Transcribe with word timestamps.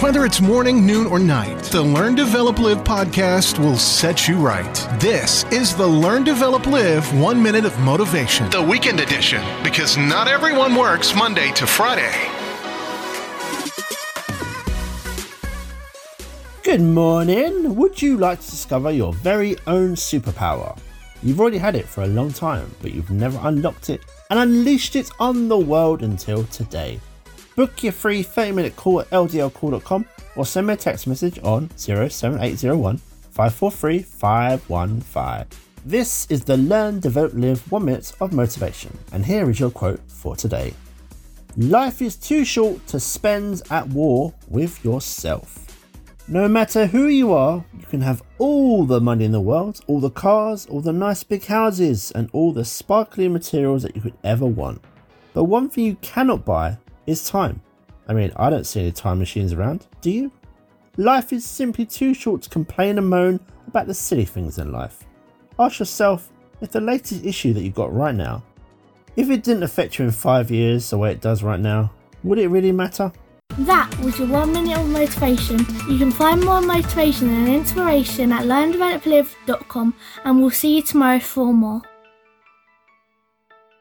Whether 0.00 0.24
it's 0.24 0.40
morning, 0.40 0.86
noon, 0.86 1.06
or 1.06 1.18
night, 1.18 1.62
the 1.64 1.82
Learn, 1.82 2.14
Develop, 2.14 2.58
Live 2.58 2.78
podcast 2.84 3.58
will 3.58 3.76
set 3.76 4.26
you 4.26 4.38
right. 4.38 4.74
This 4.98 5.44
is 5.52 5.76
the 5.76 5.86
Learn, 5.86 6.24
Develop, 6.24 6.64
Live 6.66 7.12
One 7.20 7.42
Minute 7.42 7.66
of 7.66 7.78
Motivation, 7.80 8.48
the 8.48 8.62
weekend 8.62 8.98
edition, 9.00 9.42
because 9.62 9.98
not 9.98 10.26
everyone 10.26 10.74
works 10.74 11.14
Monday 11.14 11.52
to 11.52 11.66
Friday. 11.66 12.14
Good 16.62 16.80
morning. 16.80 17.76
Would 17.76 18.00
you 18.00 18.16
like 18.16 18.40
to 18.40 18.50
discover 18.50 18.90
your 18.90 19.12
very 19.12 19.58
own 19.66 19.96
superpower? 19.96 20.78
You've 21.22 21.42
already 21.42 21.58
had 21.58 21.76
it 21.76 21.84
for 21.84 22.04
a 22.04 22.06
long 22.06 22.32
time, 22.32 22.74
but 22.80 22.94
you've 22.94 23.10
never 23.10 23.38
unlocked 23.42 23.90
it 23.90 24.00
and 24.30 24.38
unleashed 24.38 24.96
it 24.96 25.10
on 25.20 25.48
the 25.48 25.58
world 25.58 26.02
until 26.02 26.44
today. 26.44 27.00
Book 27.56 27.82
your 27.82 27.92
free 27.92 28.22
30 28.22 28.52
minute 28.52 28.76
call 28.76 29.00
at 29.00 29.10
ldlcall.com 29.10 30.06
or 30.36 30.46
send 30.46 30.66
me 30.66 30.74
a 30.74 30.76
text 30.76 31.06
message 31.06 31.38
on 31.42 31.68
07801 31.76 32.96
543 32.96 33.98
515. 34.00 35.58
This 35.84 36.26
is 36.30 36.44
the 36.44 36.56
Learn, 36.56 37.00
Develop, 37.00 37.32
Live 37.34 37.70
1 37.72 37.84
Minute 37.84 38.12
of 38.20 38.32
Motivation, 38.32 38.96
and 39.12 39.24
here 39.24 39.48
is 39.50 39.58
your 39.58 39.70
quote 39.70 40.00
for 40.08 40.36
today 40.36 40.74
Life 41.56 42.00
is 42.00 42.16
too 42.16 42.44
short 42.44 42.86
to 42.86 43.00
spend 43.00 43.62
at 43.70 43.88
war 43.88 44.32
with 44.48 44.84
yourself. 44.84 45.66
No 46.28 46.46
matter 46.46 46.86
who 46.86 47.08
you 47.08 47.32
are, 47.32 47.64
you 47.76 47.86
can 47.86 48.02
have 48.02 48.22
all 48.38 48.84
the 48.84 49.00
money 49.00 49.24
in 49.24 49.32
the 49.32 49.40
world, 49.40 49.80
all 49.88 49.98
the 49.98 50.10
cars, 50.10 50.66
all 50.66 50.80
the 50.80 50.92
nice 50.92 51.24
big 51.24 51.44
houses, 51.46 52.12
and 52.12 52.30
all 52.32 52.52
the 52.52 52.64
sparkly 52.64 53.26
materials 53.26 53.82
that 53.82 53.96
you 53.96 54.02
could 54.02 54.16
ever 54.22 54.46
want. 54.46 54.80
But 55.32 55.44
one 55.44 55.68
thing 55.68 55.86
you 55.86 55.96
cannot 55.96 56.44
buy 56.44 56.78
is 57.10 57.28
time. 57.28 57.60
I 58.08 58.14
mean, 58.14 58.32
I 58.36 58.50
don't 58.50 58.66
see 58.66 58.80
any 58.80 58.92
time 58.92 59.18
machines 59.18 59.52
around, 59.52 59.86
do 60.00 60.10
you? 60.10 60.32
Life 60.96 61.32
is 61.32 61.44
simply 61.44 61.86
too 61.86 62.14
short 62.14 62.42
to 62.42 62.50
complain 62.50 62.98
and 62.98 63.08
moan 63.08 63.40
about 63.66 63.86
the 63.86 63.94
silly 63.94 64.24
things 64.24 64.58
in 64.58 64.72
life. 64.72 65.04
Ask 65.58 65.78
yourself 65.78 66.30
if 66.60 66.72
the 66.72 66.80
latest 66.80 67.24
issue 67.24 67.52
that 67.52 67.62
you've 67.62 67.74
got 67.74 67.94
right 67.94 68.14
now, 68.14 68.42
if 69.16 69.30
it 69.30 69.42
didn't 69.42 69.62
affect 69.62 69.98
you 69.98 70.04
in 70.04 70.10
five 70.10 70.50
years 70.50 70.90
the 70.90 70.98
way 70.98 71.12
it 71.12 71.20
does 71.20 71.42
right 71.42 71.60
now, 71.60 71.92
would 72.22 72.38
it 72.38 72.48
really 72.48 72.72
matter? 72.72 73.12
That 73.58 73.96
was 74.00 74.18
your 74.18 74.28
one 74.28 74.52
minute 74.52 74.78
of 74.78 74.88
motivation. 74.88 75.58
You 75.88 75.98
can 75.98 76.10
find 76.10 76.44
more 76.44 76.60
motivation 76.60 77.28
and 77.28 77.48
inspiration 77.48 78.32
at 78.32 78.44
learndeveloplive.com 78.44 79.94
and 80.24 80.40
we'll 80.40 80.50
see 80.50 80.76
you 80.76 80.82
tomorrow 80.82 81.20
for 81.20 81.52
more. 81.52 81.82